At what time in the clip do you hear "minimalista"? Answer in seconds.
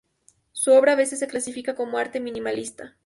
2.19-2.97